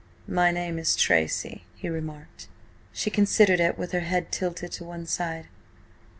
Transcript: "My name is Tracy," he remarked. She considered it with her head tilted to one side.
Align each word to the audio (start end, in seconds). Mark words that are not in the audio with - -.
"My 0.27 0.49
name 0.49 0.79
is 0.79 0.95
Tracy," 0.95 1.63
he 1.75 1.87
remarked. 1.87 2.47
She 2.91 3.11
considered 3.11 3.59
it 3.59 3.77
with 3.77 3.91
her 3.91 3.99
head 3.99 4.31
tilted 4.31 4.71
to 4.71 4.83
one 4.83 5.05
side. 5.05 5.45